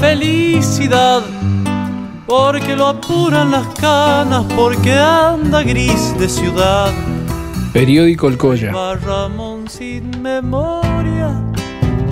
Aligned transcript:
felicidad, 0.00 1.22
porque 2.26 2.76
lo 2.76 2.88
apuran 2.88 3.50
las 3.50 3.66
canas, 3.80 4.44
porque 4.56 4.92
anda 4.92 5.62
gris 5.62 6.16
de 6.18 6.28
ciudad. 6.28 6.92
Periódico 7.72 8.28
El 8.28 8.38
Colla. 8.38 8.72
Ramón 8.94 9.68
sin 9.68 10.22
memoria 10.22 11.42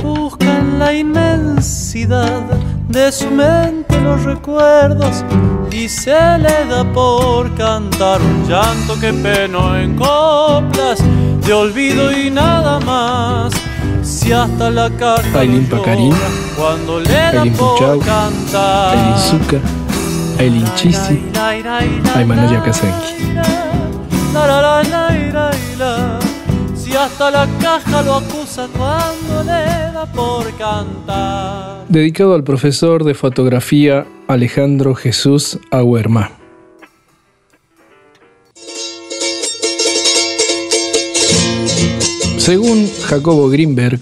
busca 0.02 0.58
en 0.58 0.78
la 0.78 0.92
inmensidad 0.92 2.42
de 2.88 3.12
su 3.12 3.30
mente 3.30 4.00
los 4.00 4.24
recuerdos 4.24 5.24
y 5.70 5.88
se 5.88 6.38
le 6.38 6.66
da 6.68 6.84
por 6.92 7.54
cantar 7.54 8.20
un 8.20 8.48
llanto 8.48 8.98
que 9.00 9.12
peno 9.12 9.78
en 9.78 9.96
coplas 9.96 10.98
de 11.46 11.52
olvido 11.52 12.12
y 12.12 12.30
nada 12.30 12.80
más. 12.80 13.52
Si 14.12 14.30
hasta 14.30 14.70
la 14.70 14.90
carta 14.90 15.40
Ailín 15.40 15.66
Pacarín, 15.66 16.14
por 16.54 16.76
Puchau, 17.56 17.98
cantar. 18.00 18.96
Ailín 18.96 19.18
Zucca, 19.18 19.58
Ailín 20.38 20.64
Chisi, 20.76 21.18
Aymanaya 22.14 22.62
Kasenki. 22.62 23.32
La, 24.34 24.46
la, 24.46 24.60
la, 24.60 24.82
la, 24.82 25.10
la, 25.32 25.50
la. 25.78 26.18
Si 26.74 26.94
hasta 26.94 27.30
la 27.30 27.48
caja 27.58 28.02
lo 28.02 28.16
acusa 28.16 28.68
cuando 28.76 29.44
le 29.44 29.92
da 29.92 30.04
por 30.14 30.44
cantar. 30.58 31.86
Dedicado 31.88 32.34
al 32.34 32.44
profesor 32.44 33.04
de 33.04 33.14
fotografía 33.14 34.06
Alejandro 34.28 34.94
Jesús 34.94 35.58
Aguerma. 35.70 36.41
Según 42.42 42.90
Jacobo 43.04 43.48
Greenberg, 43.48 44.00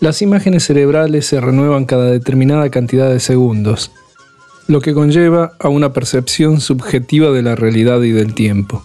las 0.00 0.22
imágenes 0.22 0.64
cerebrales 0.64 1.26
se 1.26 1.42
renuevan 1.42 1.84
cada 1.84 2.06
determinada 2.06 2.70
cantidad 2.70 3.10
de 3.10 3.20
segundos, 3.20 3.92
lo 4.66 4.80
que 4.80 4.94
conlleva 4.94 5.52
a 5.60 5.68
una 5.68 5.92
percepción 5.92 6.62
subjetiva 6.62 7.32
de 7.32 7.42
la 7.42 7.54
realidad 7.54 8.00
y 8.00 8.12
del 8.12 8.32
tiempo, 8.32 8.82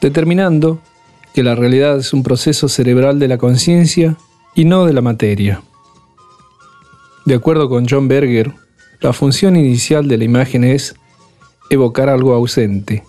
determinando 0.00 0.78
que 1.34 1.42
la 1.42 1.56
realidad 1.56 1.98
es 1.98 2.12
un 2.12 2.22
proceso 2.22 2.68
cerebral 2.68 3.18
de 3.18 3.26
la 3.26 3.38
conciencia 3.38 4.16
y 4.54 4.64
no 4.64 4.86
de 4.86 4.92
la 4.92 5.02
materia. 5.02 5.62
De 7.24 7.34
acuerdo 7.34 7.68
con 7.68 7.88
John 7.88 8.06
Berger, 8.06 8.52
la 9.00 9.12
función 9.12 9.56
inicial 9.56 10.06
de 10.06 10.18
la 10.18 10.24
imagen 10.24 10.62
es 10.62 10.94
evocar 11.68 12.08
algo 12.08 12.32
ausente. 12.32 13.02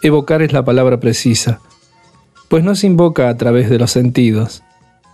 Evocar 0.00 0.40
es 0.40 0.54
la 0.54 0.64
palabra 0.64 0.98
precisa, 1.00 1.60
pues 2.48 2.64
no 2.64 2.74
se 2.74 2.86
invoca 2.86 3.28
a 3.28 3.36
través 3.36 3.70
de 3.70 3.78
los 3.78 3.90
sentidos, 3.90 4.62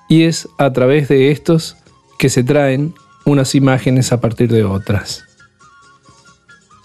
y 0.08 0.24
es 0.24 0.48
a 0.58 0.72
través 0.72 1.08
de 1.08 1.30
estos 1.30 1.76
que 2.18 2.28
se 2.28 2.44
traen 2.44 2.94
unas 3.24 3.54
imágenes 3.54 4.12
a 4.12 4.20
partir 4.20 4.50
de 4.52 4.64
otras. 4.64 5.24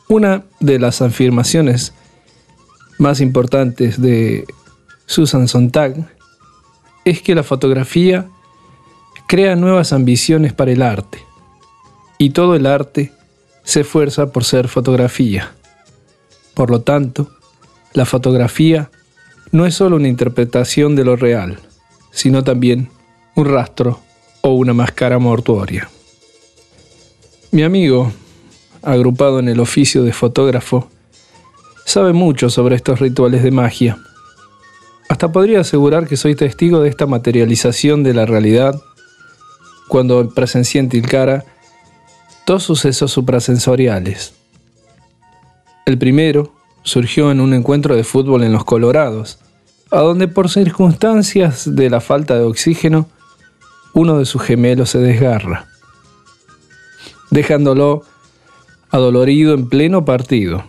Una 0.07 0.43
de 0.59 0.79
las 0.79 1.01
afirmaciones 1.01 1.93
más 2.97 3.19
importantes 3.19 4.01
de 4.01 4.45
Susan 5.05 5.47
Sontag 5.47 6.09
es 7.03 7.21
que 7.21 7.35
la 7.35 7.43
fotografía 7.43 8.27
crea 9.27 9.55
nuevas 9.55 9.91
ambiciones 9.91 10.53
para 10.53 10.71
el 10.71 10.81
arte, 10.81 11.19
y 12.17 12.29
todo 12.29 12.55
el 12.55 12.65
arte 12.65 13.11
se 13.63 13.81
esfuerza 13.81 14.31
por 14.31 14.45
ser 14.45 14.69
fotografía. 14.69 15.51
Por 16.53 16.71
lo 16.71 16.81
tanto, 16.81 17.29
la 17.93 18.05
fotografía 18.05 18.89
no 19.57 19.65
es 19.65 19.73
solo 19.73 19.95
una 19.95 20.07
interpretación 20.07 20.95
de 20.95 21.03
lo 21.03 21.15
real, 21.15 21.57
sino 22.11 22.43
también 22.43 22.89
un 23.33 23.45
rastro 23.45 23.99
o 24.41 24.51
una 24.51 24.71
máscara 24.71 25.17
mortuoria. 25.17 25.89
Mi 27.49 27.63
amigo, 27.63 28.11
agrupado 28.83 29.39
en 29.39 29.49
el 29.49 29.59
oficio 29.59 30.03
de 30.03 30.13
fotógrafo, 30.13 30.91
sabe 31.85 32.13
mucho 32.13 32.51
sobre 32.51 32.75
estos 32.75 32.99
rituales 32.99 33.41
de 33.41 33.49
magia. 33.49 33.97
Hasta 35.09 35.31
podría 35.31 35.61
asegurar 35.61 36.07
que 36.07 36.17
soy 36.17 36.35
testigo 36.35 36.81
de 36.81 36.89
esta 36.89 37.07
materialización 37.07 38.03
de 38.03 38.13
la 38.13 38.27
realidad 38.27 38.79
cuando 39.87 40.29
presencié 40.35 40.81
en 40.81 40.89
Tilcara 40.89 41.45
dos 42.45 42.61
sucesos 42.61 43.11
suprasensoriales. 43.11 44.35
El 45.87 45.97
primero 45.97 46.53
surgió 46.83 47.31
en 47.31 47.41
un 47.41 47.55
encuentro 47.55 47.95
de 47.95 48.03
fútbol 48.03 48.43
en 48.43 48.53
los 48.53 48.63
Colorados, 48.63 49.39
a 49.91 49.99
donde 49.99 50.27
por 50.27 50.49
circunstancias 50.49 51.75
de 51.75 51.89
la 51.89 52.01
falta 52.01 52.35
de 52.35 52.43
oxígeno, 52.43 53.07
uno 53.93 54.19
de 54.19 54.25
sus 54.25 54.41
gemelos 54.41 54.91
se 54.91 54.99
desgarra, 54.99 55.67
dejándolo 57.31 58.03
adolorido 58.91 59.53
en 59.53 59.67
pleno 59.69 60.05
partido. 60.05 60.63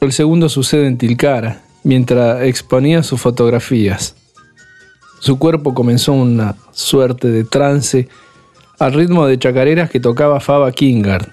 El 0.00 0.12
segundo 0.12 0.48
sucede 0.48 0.86
en 0.86 0.98
Tilcara, 0.98 1.62
mientras 1.84 2.42
exponía 2.42 3.02
sus 3.02 3.20
fotografías. 3.20 4.16
Su 5.20 5.38
cuerpo 5.38 5.74
comenzó 5.74 6.12
una 6.12 6.56
suerte 6.72 7.28
de 7.28 7.44
trance 7.44 8.08
al 8.78 8.94
ritmo 8.94 9.26
de 9.26 9.38
chacareras 9.38 9.90
que 9.90 10.00
tocaba 10.00 10.40
Faba 10.40 10.72
Kingard. 10.72 11.28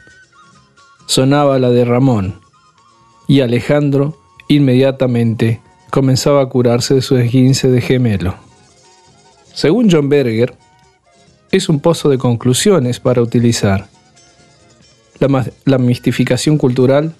Sonaba 1.06 1.58
la 1.60 1.70
de 1.70 1.86
Ramón, 1.86 2.42
y 3.28 3.40
Alejandro 3.40 4.18
inmediatamente 4.50 5.62
comenzaba 5.98 6.44
a 6.44 6.46
curarse 6.46 6.94
de 6.94 7.02
su 7.02 7.18
esguince 7.18 7.72
de 7.72 7.82
gemelo. 7.82 8.36
Según 9.52 9.90
John 9.90 10.10
Berger, 10.10 10.54
es 11.52 11.70
un 11.70 11.80
pozo 11.80 12.08
de 12.08 12.20
conclusiones 12.20 13.00
para 13.00 13.20
utilizar. 13.20 13.88
La, 15.66 15.78
mistificación 15.80 16.60
cultural 16.60 17.16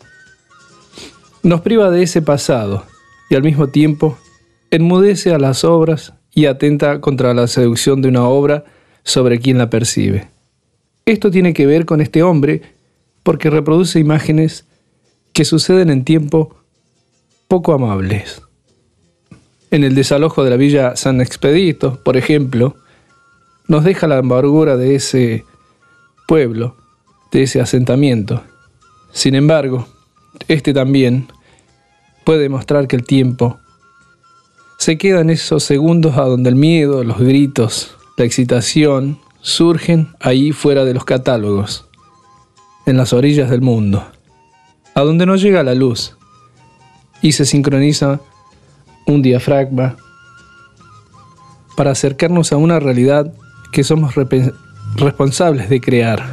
nos 1.42 1.62
priva 1.62 1.90
de 1.90 2.04
ese 2.04 2.22
pasado 2.22 2.86
y 3.32 3.36
al 3.36 3.42
mismo 3.42 3.70
tiempo 3.70 4.16
enmudece 4.70 5.34
a 5.34 5.40
las 5.40 5.64
obras 5.64 6.14
y 6.36 6.46
atenta 6.46 7.02
contra 7.02 7.34
la 7.34 7.48
seducción 7.48 8.04
de 8.04 8.10
una 8.10 8.28
obra 8.28 8.64
sobre 9.04 9.40
quien 9.40 9.58
la 9.58 9.72
percibe. 9.72 10.28
Esto 11.08 11.32
tiene 11.32 11.56
que 11.56 11.66
ver 11.66 11.88
con 11.88 12.00
este 12.00 12.22
hombre 12.22 12.62
porque 13.24 13.50
reproduce 13.50 13.98
imágenes 13.98 14.66
que 15.34 15.46
suceden 15.46 15.90
en 15.90 16.06
tiempo 16.06 16.56
poco 17.48 17.74
amables. 17.74 18.44
En 19.70 19.84
el 19.84 19.96
desalojo 19.96 20.44
de 20.44 20.50
la 20.50 20.56
villa 20.56 20.96
San 20.96 21.20
Expedito, 21.20 22.00
por 22.04 22.16
ejemplo, 22.16 22.76
nos 23.68 23.84
deja 23.84 24.08
la 24.08 24.20
amargura 24.20 24.78
de 24.78 24.96
ese 24.96 25.44
pueblo, 26.26 26.76
de 27.32 27.44
ese 27.44 27.60
asentamiento. 27.60 28.42
Sin 29.12 29.36
embargo, 29.36 29.88
este 30.48 30.74
también 30.74 31.28
puede 32.24 32.48
mostrar 32.48 32.88
que 32.88 32.96
el 32.96 33.04
tiempo 33.04 33.60
se 34.78 34.98
queda 34.98 35.20
en 35.22 35.30
esos 35.30 35.64
segundos 35.64 36.18
a 36.18 36.22
donde 36.22 36.50
el 36.50 36.56
miedo, 36.56 37.04
los 37.04 37.20
gritos, 37.20 37.98
la 38.16 38.24
excitación 38.24 39.20
surgen 39.42 40.10
ahí 40.20 40.54
fuera 40.54 40.86
de 40.86 40.94
los 40.94 41.04
catálogos, 41.04 41.88
en 42.86 42.96
las 42.96 43.12
orillas 43.12 43.50
del 43.50 43.62
mundo, 43.62 44.06
a 44.94 45.02
donde 45.02 45.26
no 45.26 45.36
llega 45.36 45.64
la 45.64 45.76
luz 45.76 46.16
y 47.22 47.34
se 47.34 47.46
sincroniza 47.46 48.22
un 49.08 49.22
diafragma 49.22 49.96
para 51.76 51.92
acercarnos 51.92 52.52
a 52.52 52.58
una 52.58 52.80
realidad 52.80 53.34
que 53.72 53.84
somos 53.84 54.14
responsables 54.96 55.70
de 55.70 55.82
crear. 55.82 56.24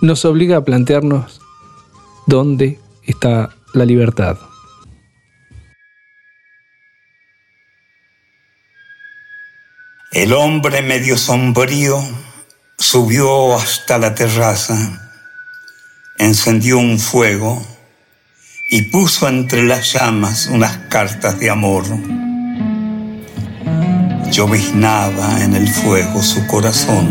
Nos 0.00 0.24
obliga 0.24 0.56
a 0.56 0.64
plantearnos 0.64 1.40
dónde 2.26 2.80
está 3.04 3.50
la 3.74 3.84
libertad. 3.84 4.38
El 10.12 10.32
hombre 10.32 10.82
medio 10.82 11.16
sombrío 11.16 11.98
subió 12.78 13.54
hasta 13.56 13.98
la 13.98 14.14
terraza, 14.14 15.00
encendió 16.18 16.78
un 16.78 16.98
fuego 16.98 17.71
y 18.72 18.80
puso 18.80 19.28
entre 19.28 19.64
las 19.64 19.92
llamas 19.92 20.46
unas 20.46 20.78
cartas 20.88 21.38
de 21.38 21.50
amor. 21.50 21.84
Lloviznaba 24.30 25.44
en 25.44 25.54
el 25.54 25.68
fuego 25.68 26.22
su 26.22 26.46
corazón 26.46 27.06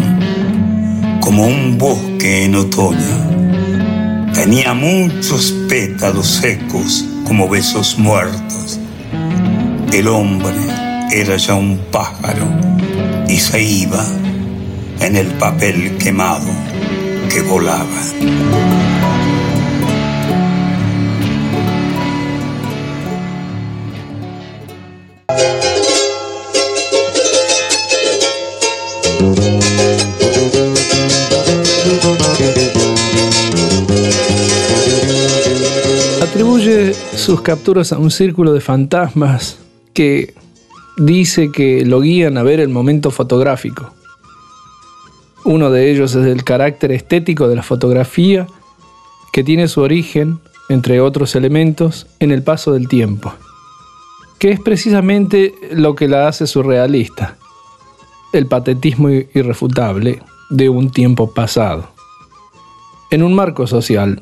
como 1.20 1.46
un 1.46 1.78
bosque 1.78 2.46
en 2.46 2.56
otoño. 2.56 4.32
Tenía 4.34 4.74
muchos 4.74 5.54
pétalos 5.70 6.26
secos 6.26 7.06
como 7.28 7.48
besos 7.48 8.00
muertos. 8.00 8.80
El 9.94 10.08
hombre 10.08 10.58
era 11.12 11.38
ya 11.38 11.54
un 11.54 11.78
pájaro 11.92 12.48
y 13.30 13.38
se 13.38 13.62
iba 13.62 14.04
en 15.00 15.16
el 15.16 15.28
papel 15.28 15.96
quemado 16.00 16.50
que 17.30 17.42
volaba. 17.44 19.11
Sus 37.22 37.42
capturas 37.42 37.94
a 37.94 38.00
un 38.00 38.10
círculo 38.10 38.52
de 38.52 38.62
fantasmas 38.62 39.60
que 39.94 40.34
dice 40.98 41.52
que 41.52 41.86
lo 41.86 42.02
guían 42.02 42.36
a 42.40 42.44
ver 42.44 42.60
el 42.60 42.70
momento 42.70 43.12
fotográfico. 43.12 43.94
Uno 45.46 45.70
de 45.70 45.92
ellos 45.92 46.16
es 46.16 46.26
el 46.26 46.44
carácter 46.44 46.92
estético 46.92 47.48
de 47.48 47.56
la 47.56 47.62
fotografía, 47.62 48.48
que 49.32 49.44
tiene 49.44 49.68
su 49.68 49.82
origen, 49.82 50.40
entre 50.68 51.00
otros 51.00 51.36
elementos, 51.36 52.08
en 52.20 52.32
el 52.32 52.42
paso 52.42 52.74
del 52.74 52.88
tiempo, 52.88 53.32
que 54.40 54.50
es 54.50 54.60
precisamente 54.60 55.54
lo 55.74 55.94
que 55.94 56.08
la 56.08 56.28
hace 56.28 56.48
surrealista, 56.48 57.38
el 58.34 58.48
patetismo 58.48 59.10
irrefutable 59.10 60.24
de 60.50 60.70
un 60.70 60.90
tiempo 60.90 61.32
pasado. 61.32 61.92
En 63.12 63.22
un 63.22 63.36
marco 63.36 63.68
social, 63.68 64.22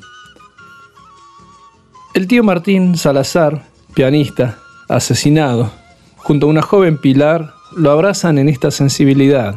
el 2.13 2.27
tío 2.27 2.43
Martín 2.43 2.97
Salazar, 2.97 3.65
pianista, 3.93 4.57
asesinado, 4.87 5.71
junto 6.17 6.47
a 6.47 6.49
una 6.49 6.61
joven 6.61 6.97
Pilar, 6.97 7.53
lo 7.75 7.91
abrazan 7.91 8.37
en 8.37 8.49
esta 8.49 8.71
sensibilidad, 8.71 9.55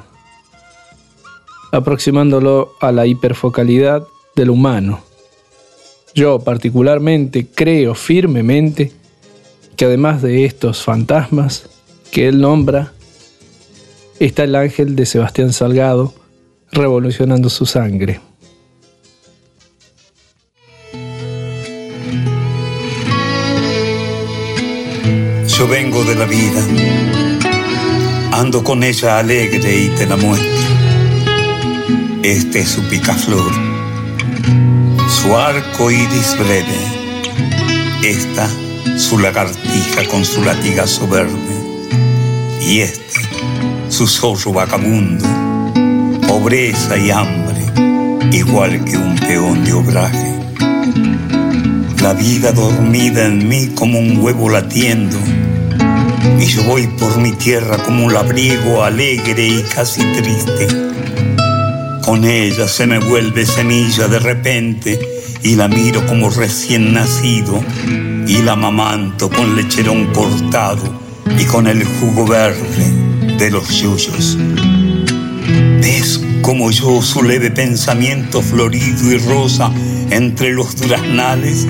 aproximándolo 1.73 2.73
a 2.81 2.93
la 2.93 3.07
hiperfocalidad 3.07 4.05
del 4.37 4.51
humano. 4.51 5.01
Yo 6.15 6.41
particularmente 6.41 7.47
creo 7.47 7.95
firmemente 7.95 8.93
que 9.77 9.87
además 9.87 10.21
de 10.21 10.45
estos 10.45 10.83
fantasmas 10.83 11.69
que 12.11 12.29
él 12.29 12.41
nombra, 12.41 12.93
está 14.21 14.45
el 14.45 14.55
ángel 14.55 14.95
de 14.95 15.07
Sebastián 15.07 15.53
Salgado 15.53 16.13
revolucionando 16.71 17.49
su 17.49 17.65
sangre. 17.65 18.21
Yo 25.63 25.69
vengo 25.69 26.03
de 26.03 26.17
la 26.17 26.25
vida, 26.25 26.61
ando 28.33 28.65
con 28.65 28.83
ella 28.83 29.21
alegre 29.21 29.83
y 29.83 29.89
te 29.91 30.07
la 30.07 30.17
muestro. 30.17 30.49
Este 32.25 32.63
es 32.63 32.69
su 32.69 32.83
picaflor, 32.89 33.53
su 35.09 35.37
arco 35.37 35.89
iris 35.89 36.37
breve, 36.37 36.67
esta 38.03 38.49
su 38.99 39.21
lagartija 39.21 40.05
con 40.11 40.25
su 40.25 40.43
latigazo 40.43 41.07
verde, 41.07 41.87
y 42.61 42.81
este 42.81 43.21
su 43.89 44.09
zorro 44.09 44.53
vagabundo, 44.53 45.25
pobreza 46.27 46.99
y 46.99 47.13
hambre, 47.13 47.63
igual 48.33 48.85
que 48.85 48.97
un 48.97 49.15
peón 49.15 49.63
de 49.65 49.73
obraje. 49.75 50.35
La 52.03 52.15
vida 52.15 52.51
dormida 52.51 53.27
en 53.27 53.47
mí 53.47 53.69
como 53.77 54.01
un 54.01 54.19
huevo 54.19 54.49
latiendo, 54.49 55.19
y 56.39 56.47
yo 56.47 56.63
voy 56.65 56.87
por 56.87 57.19
mi 57.19 57.33
tierra 57.33 57.79
como 57.79 58.07
un 58.07 58.13
labriego 58.13 58.85
alegre 58.85 59.47
y 59.47 59.63
casi 59.63 60.01
triste. 60.13 60.67
Con 62.05 62.25
ella 62.25 62.67
se 62.67 62.87
me 62.87 62.99
vuelve 62.99 63.47
semilla 63.47 64.09
de 64.09 64.19
repente 64.19 64.99
y 65.43 65.57
la 65.57 65.69
miro 65.69 66.07
como 66.07 66.31
recién 66.31 66.93
nacido 66.93 67.63
y 68.27 68.43
la 68.43 68.57
mamanto 68.57 69.29
con 69.31 69.57
lecherón 69.57 70.07
cortado 70.13 71.01
y 71.39 71.45
con 71.45 71.67
el 71.67 71.85
jugo 71.85 72.27
verde 72.27 73.37
de 73.39 73.51
los 73.51 73.69
yuyos. 73.81 74.37
¿Ves 75.81 76.21
como 76.43 76.71
yo 76.71 77.03
su 77.03 77.23
leve 77.23 77.51
pensamiento 77.51 78.43
florido 78.43 79.13
y 79.13 79.19
rosa 79.19 79.73
entre 80.11 80.53
los 80.53 80.77
duraznales? 80.77 81.67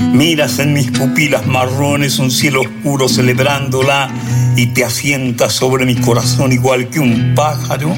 Miras 0.00 0.58
en 0.58 0.72
mis 0.72 0.90
pupilas 0.90 1.46
marrones 1.46 2.18
un 2.18 2.30
cielo 2.30 2.62
oscuro 2.62 3.08
celebrándola 3.08 4.08
y 4.56 4.66
te 4.68 4.84
asientas 4.84 5.52
sobre 5.52 5.84
mi 5.84 5.96
corazón 5.96 6.52
igual 6.52 6.88
que 6.88 7.00
un 7.00 7.34
pájaro. 7.34 7.96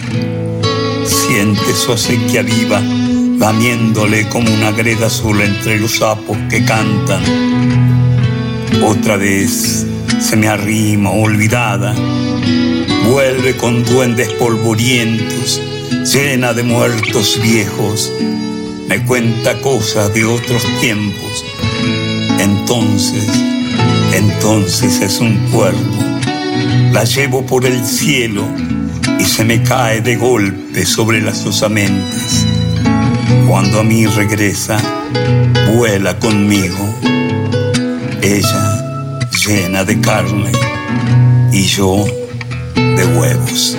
Sientes 1.05 1.79
su 1.79 1.93
acequia 1.93 2.43
viva, 2.43 2.81
lamiéndole 2.81 4.29
como 4.29 4.53
una 4.53 4.71
greda 4.71 5.07
azul 5.07 5.41
entre 5.41 5.79
los 5.79 5.97
sapos 5.99 6.37
que 6.49 6.65
cantan. 6.65 7.23
Otra 8.83 9.17
vez 9.17 9.87
se 10.19 10.37
me 10.37 10.49
arrima 10.49 11.11
olvidada, 11.11 11.95
vuelve 13.11 13.57
con 13.57 13.85
duendes 13.85 14.29
polvorientos, 14.35 15.61
llena 16.13 16.53
de 16.53 16.63
muertos 16.63 17.39
viejos, 17.43 18.13
me 18.89 19.05
cuenta 19.05 19.61
cosas 19.61 20.13
de 20.13 20.25
otros 20.25 20.65
tiempos 20.81 21.45
entonces, 22.43 23.29
entonces 24.15 25.01
es 25.01 25.21
un 25.21 25.37
cuerpo. 25.51 26.05
La 26.93 27.05
llevo 27.05 27.45
por 27.45 27.67
el 27.67 27.85
cielo 27.85 28.45
y 29.19 29.25
se 29.25 29.45
me 29.45 29.63
cae 29.63 30.01
de 30.01 30.17
golpe 30.17 30.87
sobre 30.87 31.21
las 31.21 31.45
osamentes. 31.45 32.47
Cuando 33.47 33.81
a 33.81 33.85
mí 33.85 34.07
regresa, 34.07 34.79
vuela 35.75 36.19
conmigo. 36.19 36.95
Ella 38.23 39.21
llena 39.47 39.85
de 39.85 40.01
carne 40.01 40.53
y 41.53 41.65
yo 41.65 42.05
de 42.75 43.07
huevos. 43.19 43.77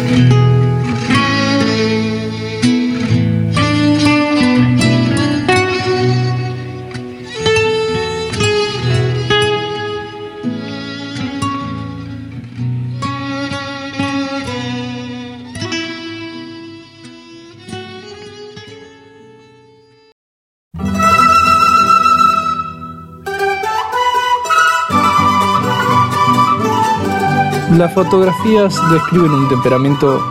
Las 27.78 27.94
fotografías 27.94 28.76
describen 28.92 29.32
un 29.32 29.48
temperamento 29.48 30.22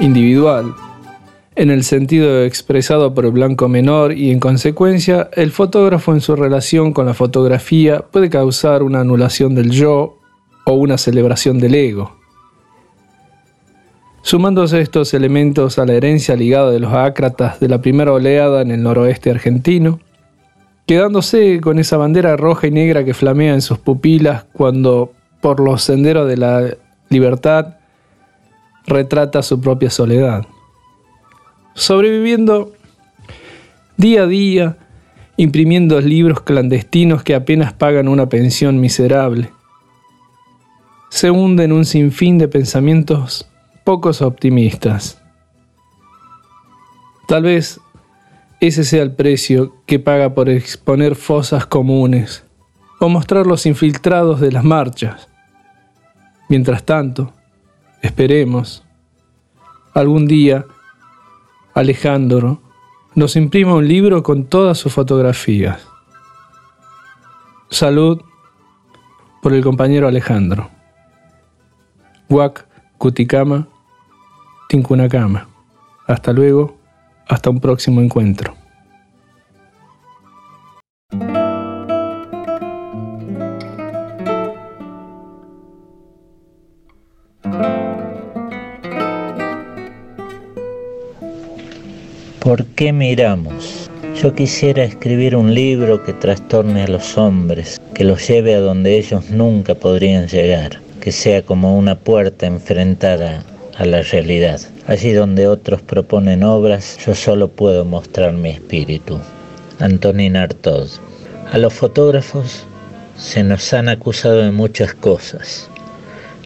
individual, 0.00 0.74
en 1.54 1.70
el 1.70 1.84
sentido 1.84 2.44
expresado 2.44 3.12
por 3.12 3.26
el 3.26 3.32
blanco 3.32 3.68
menor 3.68 4.14
y 4.14 4.30
en 4.30 4.40
consecuencia 4.40 5.28
el 5.34 5.50
fotógrafo 5.50 6.14
en 6.14 6.22
su 6.22 6.34
relación 6.34 6.94
con 6.94 7.04
la 7.04 7.12
fotografía 7.12 8.00
puede 8.00 8.30
causar 8.30 8.82
una 8.82 9.00
anulación 9.00 9.54
del 9.54 9.70
yo 9.70 10.16
o 10.64 10.72
una 10.72 10.96
celebración 10.96 11.58
del 11.58 11.74
ego. 11.74 12.16
Sumándose 14.22 14.80
estos 14.80 15.12
elementos 15.12 15.78
a 15.78 15.84
la 15.84 15.92
herencia 15.92 16.34
ligada 16.34 16.70
de 16.70 16.80
los 16.80 16.94
ácratas 16.94 17.60
de 17.60 17.68
la 17.68 17.82
primera 17.82 18.10
oleada 18.10 18.62
en 18.62 18.70
el 18.70 18.82
noroeste 18.82 19.30
argentino, 19.30 20.00
quedándose 20.86 21.60
con 21.60 21.78
esa 21.78 21.98
bandera 21.98 22.38
roja 22.38 22.68
y 22.68 22.70
negra 22.70 23.04
que 23.04 23.12
flamea 23.12 23.52
en 23.52 23.60
sus 23.60 23.76
pupilas 23.76 24.44
cuando 24.54 25.12
por 25.42 25.58
los 25.60 25.82
senderos 25.82 26.28
de 26.28 26.36
la 26.38 26.76
libertad, 27.10 27.74
retrata 28.86 29.42
su 29.42 29.60
propia 29.60 29.90
soledad. 29.90 30.46
Sobreviviendo 31.74 32.72
día 33.96 34.22
a 34.22 34.26
día, 34.26 34.78
imprimiendo 35.36 36.00
libros 36.00 36.42
clandestinos 36.42 37.24
que 37.24 37.34
apenas 37.34 37.72
pagan 37.72 38.06
una 38.06 38.28
pensión 38.28 38.80
miserable. 38.80 39.50
Se 41.10 41.30
hunde 41.30 41.64
en 41.64 41.72
un 41.72 41.84
sinfín 41.84 42.38
de 42.38 42.46
pensamientos 42.46 43.50
pocos 43.82 44.22
optimistas. 44.22 45.20
Tal 47.26 47.42
vez 47.42 47.80
ese 48.60 48.84
sea 48.84 49.02
el 49.02 49.12
precio 49.12 49.74
que 49.86 49.98
paga 49.98 50.34
por 50.34 50.48
exponer 50.48 51.16
fosas 51.16 51.66
comunes 51.66 52.44
o 53.00 53.08
mostrar 53.08 53.44
los 53.44 53.66
infiltrados 53.66 54.40
de 54.40 54.52
las 54.52 54.62
marchas 54.62 55.31
Mientras 56.52 56.84
tanto, 56.84 57.32
esperemos, 58.02 58.84
algún 59.94 60.26
día 60.26 60.66
Alejandro 61.72 62.60
nos 63.14 63.36
imprima 63.36 63.74
un 63.74 63.88
libro 63.88 64.22
con 64.22 64.44
todas 64.44 64.76
sus 64.76 64.92
fotografías. 64.92 65.80
Salud 67.70 68.20
por 69.40 69.54
el 69.54 69.64
compañero 69.64 70.06
Alejandro. 70.06 70.68
Huac, 72.28 72.66
Cuticama, 72.98 73.66
Tincunacama. 74.68 75.48
Hasta 76.06 76.34
luego, 76.34 76.76
hasta 77.28 77.48
un 77.48 77.60
próximo 77.60 78.02
encuentro. 78.02 78.61
¿Por 92.42 92.64
qué 92.74 92.92
miramos? 92.92 93.88
Yo 94.20 94.34
quisiera 94.34 94.82
escribir 94.82 95.36
un 95.36 95.54
libro 95.54 96.02
que 96.02 96.12
trastorne 96.12 96.82
a 96.82 96.88
los 96.88 97.16
hombres, 97.16 97.80
que 97.94 98.02
los 98.02 98.26
lleve 98.26 98.56
a 98.56 98.60
donde 98.60 98.98
ellos 98.98 99.30
nunca 99.30 99.76
podrían 99.76 100.26
llegar, 100.26 100.80
que 101.00 101.12
sea 101.12 101.42
como 101.42 101.78
una 101.78 101.94
puerta 101.94 102.48
enfrentada 102.48 103.44
a 103.76 103.86
la 103.86 104.02
realidad. 104.02 104.60
Allí 104.88 105.12
donde 105.12 105.46
otros 105.46 105.82
proponen 105.82 106.42
obras, 106.42 106.98
yo 107.06 107.14
solo 107.14 107.46
puedo 107.46 107.84
mostrar 107.84 108.32
mi 108.32 108.50
espíritu. 108.50 109.20
Antonin 109.78 110.36
Artaud. 110.36 110.88
A 111.52 111.58
los 111.58 111.72
fotógrafos 111.72 112.64
se 113.16 113.44
nos 113.44 113.72
han 113.72 113.88
acusado 113.88 114.38
de 114.38 114.50
muchas 114.50 114.94
cosas. 114.94 115.70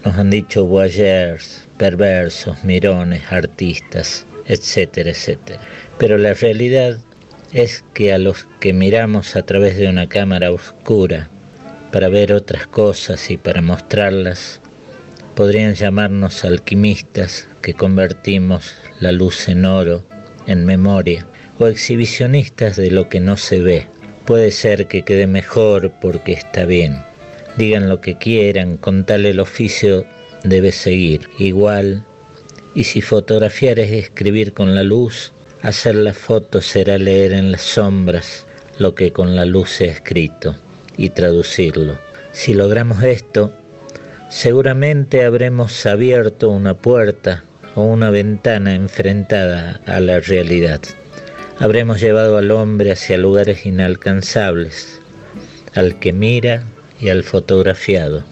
Nos 0.04 0.14
han 0.14 0.28
dicho 0.28 0.66
voyeurs, 0.66 1.66
perversos, 1.78 2.62
mirones, 2.64 3.22
artistas, 3.30 4.26
etcétera, 4.46 5.10
etcétera. 5.10 5.60
Pero 5.98 6.18
la 6.18 6.34
realidad 6.34 6.98
es 7.52 7.84
que 7.94 8.12
a 8.12 8.18
los 8.18 8.46
que 8.60 8.72
miramos 8.72 9.36
a 9.36 9.42
través 9.42 9.76
de 9.76 9.88
una 9.88 10.08
cámara 10.08 10.50
oscura 10.50 11.28
para 11.90 12.08
ver 12.08 12.32
otras 12.32 12.66
cosas 12.66 13.30
y 13.30 13.36
para 13.36 13.62
mostrarlas, 13.62 14.60
podrían 15.34 15.74
llamarnos 15.74 16.44
alquimistas 16.44 17.48
que 17.62 17.74
convertimos 17.74 18.74
la 19.00 19.12
luz 19.12 19.48
en 19.48 19.64
oro, 19.64 20.04
en 20.46 20.64
memoria, 20.64 21.26
o 21.58 21.66
exhibicionistas 21.66 22.76
de 22.76 22.90
lo 22.90 23.08
que 23.08 23.20
no 23.20 23.36
se 23.36 23.60
ve. 23.60 23.86
Puede 24.24 24.50
ser 24.50 24.88
que 24.88 25.02
quede 25.02 25.26
mejor 25.26 25.92
porque 26.00 26.32
está 26.32 26.66
bien. 26.66 27.02
Digan 27.56 27.88
lo 27.88 28.00
que 28.00 28.18
quieran, 28.18 28.76
con 28.76 29.04
tal 29.04 29.24
el 29.24 29.40
oficio 29.40 30.04
debe 30.42 30.72
seguir. 30.72 31.28
Igual, 31.38 32.04
y 32.74 32.84
si 32.84 33.00
fotografiar 33.00 33.78
es 33.78 33.92
escribir 33.92 34.52
con 34.52 34.74
la 34.74 34.82
luz, 34.82 35.32
hacer 35.62 35.94
la 35.94 36.12
foto 36.12 36.60
será 36.60 36.98
leer 36.98 37.32
en 37.32 37.52
las 37.52 37.62
sombras 37.62 38.46
lo 38.78 38.94
que 38.94 39.12
con 39.12 39.34
la 39.34 39.44
luz 39.44 39.70
se 39.70 39.88
ha 39.88 39.92
escrito 39.92 40.54
y 40.96 41.10
traducirlo. 41.10 41.98
Si 42.32 42.54
logramos 42.54 43.02
esto, 43.02 43.52
seguramente 44.28 45.24
habremos 45.24 45.86
abierto 45.86 46.50
una 46.50 46.74
puerta 46.74 47.44
o 47.74 47.82
una 47.82 48.10
ventana 48.10 48.74
enfrentada 48.74 49.80
a 49.86 50.00
la 50.00 50.20
realidad. 50.20 50.80
Habremos 51.58 52.00
llevado 52.00 52.36
al 52.36 52.50
hombre 52.50 52.92
hacia 52.92 53.16
lugares 53.16 53.64
inalcanzables, 53.64 55.00
al 55.74 55.98
que 55.98 56.12
mira 56.12 56.62
y 57.00 57.08
al 57.08 57.22
fotografiado. 57.22 58.24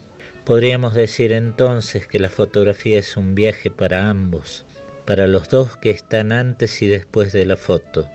Podríamos 0.45 0.93
decir 0.93 1.33
entonces 1.33 2.07
que 2.07 2.19
la 2.19 2.29
fotografía 2.29 2.99
es 2.99 3.17
un 3.17 3.35
viaje 3.35 3.71
para 3.71 4.11
ambos, 4.11 4.67
para 5.05 5.27
los 5.27 5.49
dos 5.49 5.77
que 5.77 5.91
están 5.91 6.33
antes 6.33 6.81
y 6.83 6.89
después 6.89 7.33
de 7.33 7.47
la 7.47 7.57
foto, 7.57 8.09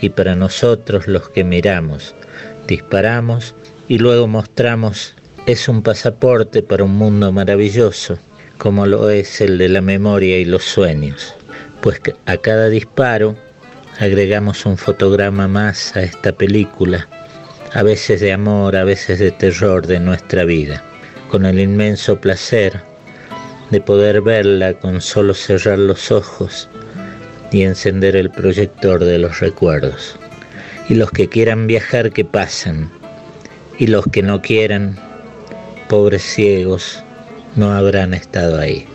y 0.00 0.10
para 0.10 0.34
nosotros 0.34 1.06
los 1.06 1.28
que 1.28 1.44
miramos, 1.44 2.14
disparamos 2.66 3.54
y 3.88 3.98
luego 3.98 4.26
mostramos 4.26 5.14
es 5.46 5.68
un 5.68 5.82
pasaporte 5.82 6.62
para 6.62 6.84
un 6.84 6.96
mundo 6.96 7.30
maravilloso, 7.30 8.18
como 8.58 8.86
lo 8.86 9.10
es 9.10 9.40
el 9.40 9.58
de 9.58 9.68
la 9.68 9.80
memoria 9.80 10.38
y 10.38 10.44
los 10.44 10.64
sueños, 10.64 11.34
pues 11.80 12.00
a 12.24 12.36
cada 12.36 12.68
disparo 12.68 13.36
agregamos 14.00 14.66
un 14.66 14.76
fotograma 14.76 15.46
más 15.46 15.96
a 15.96 16.02
esta 16.02 16.32
película, 16.32 17.08
a 17.72 17.82
veces 17.82 18.20
de 18.20 18.32
amor, 18.32 18.76
a 18.76 18.84
veces 18.84 19.18
de 19.20 19.30
terror 19.30 19.86
de 19.86 20.00
nuestra 20.00 20.44
vida, 20.44 20.82
con 21.30 21.46
el 21.46 21.60
inmenso 21.60 22.20
placer 22.20 22.80
de 23.70 23.80
poder 23.80 24.20
verla 24.20 24.74
con 24.74 25.00
solo 25.00 25.34
cerrar 25.34 25.78
los 25.78 26.10
ojos 26.10 26.68
y 27.50 27.62
encender 27.62 28.16
el 28.16 28.30
proyector 28.30 29.04
de 29.04 29.18
los 29.18 29.40
recuerdos. 29.40 30.16
Y 30.88 30.94
los 30.94 31.10
que 31.10 31.28
quieran 31.28 31.66
viajar 31.66 32.12
que 32.12 32.24
pasen, 32.24 32.88
y 33.78 33.88
los 33.88 34.06
que 34.06 34.22
no 34.22 34.40
quieran 34.40 34.96
pobres 35.88 36.22
ciegos, 36.22 37.02
no 37.56 37.72
habrán 37.72 38.14
estado 38.14 38.58
ahí. 38.58 38.86